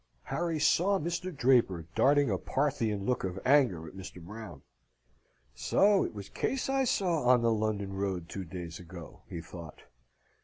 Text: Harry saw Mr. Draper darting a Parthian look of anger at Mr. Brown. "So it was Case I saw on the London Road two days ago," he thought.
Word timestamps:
Harry 0.23 0.59
saw 0.59 0.97
Mr. 0.97 1.31
Draper 1.31 1.85
darting 1.93 2.31
a 2.31 2.39
Parthian 2.39 3.05
look 3.05 3.23
of 3.23 3.39
anger 3.45 3.85
at 3.87 3.93
Mr. 3.93 4.19
Brown. 4.19 4.63
"So 5.53 6.03
it 6.03 6.11
was 6.15 6.27
Case 6.27 6.69
I 6.69 6.85
saw 6.85 7.25
on 7.27 7.43
the 7.43 7.53
London 7.53 7.93
Road 7.93 8.27
two 8.27 8.43
days 8.43 8.79
ago," 8.79 9.21
he 9.29 9.41
thought. 9.41 9.83